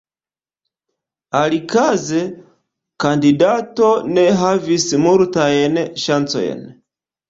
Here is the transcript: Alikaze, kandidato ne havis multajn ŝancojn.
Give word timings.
Alikaze, 1.41 2.23
kandidato 3.05 3.93
ne 4.17 4.27
havis 4.43 4.91
multajn 5.07 5.83
ŝancojn. 6.09 6.71